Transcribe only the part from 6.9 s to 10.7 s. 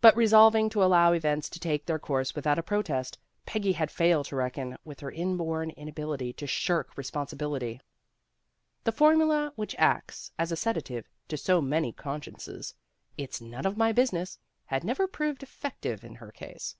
re sponsibility. The formula which acts as a